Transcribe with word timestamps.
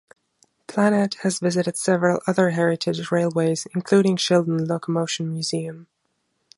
"Planet" 0.65 1.17
has 1.21 1.37
visited 1.37 1.77
several 1.77 2.21
other 2.25 2.49
Heritage 2.49 3.11
railways 3.11 3.67
including 3.75 4.17
Shildon 4.17 4.67
Locomotion 4.67 5.31
Museum. 5.31 5.85